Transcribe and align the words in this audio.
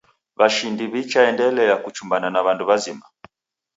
Washindi 0.35 0.85
wichaendelea 0.93 1.77
kuchumbana 1.77 2.29
na 2.29 2.41
wandu 2.41 2.67
wazima 2.67 3.05